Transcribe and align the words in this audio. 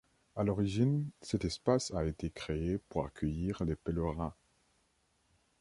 À 0.35 0.41
l'origine 0.43 1.11
cet 1.21 1.45
espace 1.45 1.93
a 1.93 2.03
été 2.07 2.31
créé 2.31 2.79
pour 2.89 3.05
accueillir 3.05 3.63
les 3.65 3.75
pèlerins. 3.75 4.33